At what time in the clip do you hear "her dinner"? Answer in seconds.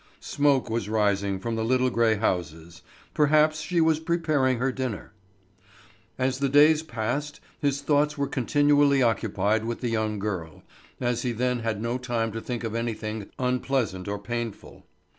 4.57-5.13